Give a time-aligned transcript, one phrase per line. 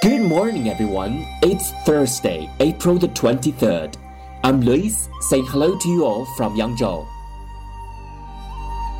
[0.00, 1.26] Good morning, everyone.
[1.42, 3.94] It's Thursday, April the 23rd.
[4.44, 7.04] I'm Lewis, saying hello to you all from Yangzhou.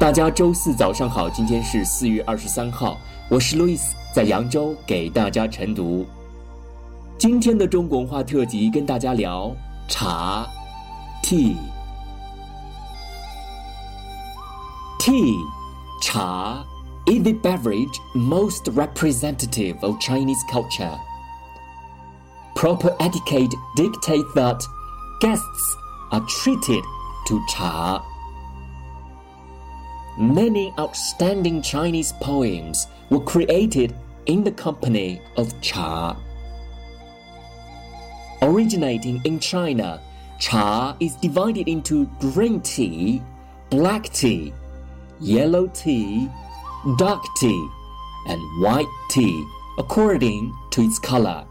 [0.00, 2.98] 大家周四早上好，今天是四月二十三号，
[3.30, 3.56] 我是
[16.02, 16.65] 茶。
[17.09, 20.95] Is the beverage most representative of Chinese culture.
[22.55, 24.62] Proper etiquette dictates that
[25.21, 25.77] guests
[26.11, 26.85] are treated
[27.27, 28.05] to cha.
[30.19, 33.95] Many outstanding Chinese poems were created
[34.27, 36.21] in the company of cha.
[38.43, 40.01] Originating in China,
[40.38, 43.23] cha is divided into green tea,
[43.71, 44.52] black tea,
[45.21, 46.29] yellow tea,
[46.96, 47.68] dark tea,
[48.27, 49.46] and white tea
[49.78, 51.46] according to its color.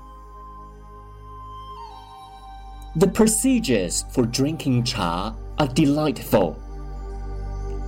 [2.95, 6.59] The procedures for drinking cha are delightful.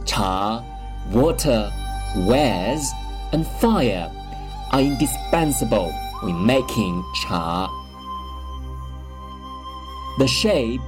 [0.05, 0.63] Cha,
[1.11, 1.71] water,
[2.15, 2.89] wares,
[3.31, 4.11] and fire
[4.71, 7.67] are indispensable when making cha.
[10.19, 10.81] The shape,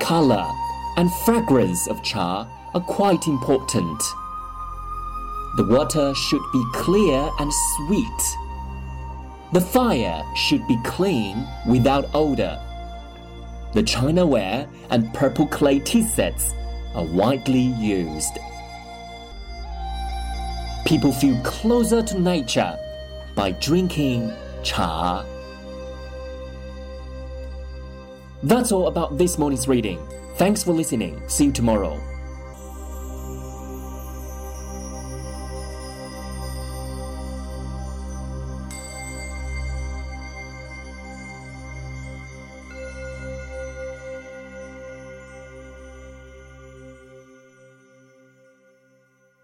[0.00, 0.46] color,
[0.96, 4.02] and fragrance of cha are quite important.
[5.56, 8.36] The water should be clear and sweet.
[9.54, 12.60] The fire should be clean without odor.
[13.72, 16.52] The chinaware and purple clay tea sets
[16.94, 18.38] are widely used.
[20.84, 22.78] People feel closer to nature
[23.34, 25.24] by drinking cha.
[28.42, 30.06] That's all about this morning's reading.
[30.36, 31.26] Thanks for listening.
[31.28, 31.98] See you tomorrow.